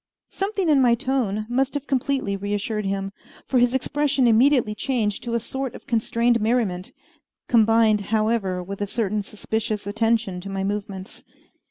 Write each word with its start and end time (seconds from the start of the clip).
Something 0.31 0.67
in 0.69 0.81
my 0.81 0.95
tone 0.95 1.45
must 1.47 1.75
have 1.75 1.85
completely 1.85 2.35
reassured 2.35 2.85
him, 2.85 3.11
for 3.45 3.59
his 3.59 3.75
expression 3.75 4.25
immediately 4.25 4.73
changed 4.73 5.21
to 5.21 5.35
a 5.35 5.39
sort 5.39 5.75
of 5.75 5.85
constrained 5.85 6.41
merriment, 6.41 6.91
combined 7.47 8.01
however, 8.07 8.63
with 8.63 8.81
a 8.81 8.87
certain 8.87 9.21
suspicious 9.21 9.85
attention 9.85 10.41
to 10.41 10.49
my 10.49 10.63
movements. 10.63 11.23